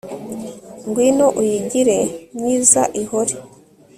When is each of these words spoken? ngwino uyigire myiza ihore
ngwino 0.87 1.27
uyigire 1.39 1.97
myiza 2.37 2.81
ihore 3.01 3.35